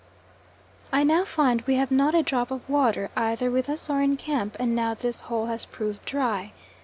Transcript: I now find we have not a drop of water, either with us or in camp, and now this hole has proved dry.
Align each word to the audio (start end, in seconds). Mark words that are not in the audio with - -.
I 0.91 1.03
now 1.03 1.25
find 1.25 1.61
we 1.67 1.75
have 1.75 1.91
not 1.91 2.15
a 2.15 2.23
drop 2.23 2.49
of 2.49 2.67
water, 2.67 3.11
either 3.15 3.51
with 3.51 3.69
us 3.69 3.87
or 3.87 4.01
in 4.01 4.17
camp, 4.17 4.57
and 4.59 4.73
now 4.73 4.95
this 4.95 5.21
hole 5.21 5.45
has 5.45 5.67
proved 5.67 6.03
dry. 6.05 6.53